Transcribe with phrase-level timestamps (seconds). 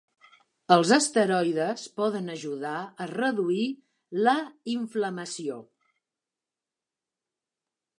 [0.75, 3.69] Els esteroides poden ajudar a reduir
[4.25, 4.37] la
[4.77, 5.63] inflamació.